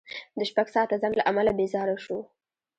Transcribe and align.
د 0.37 0.39
شپږ 0.49 0.67
ساعته 0.75 0.95
ځنډ 1.01 1.15
له 1.17 1.23
امله 1.31 1.51
بېزاره 1.59 1.95
شوو. 2.03 2.19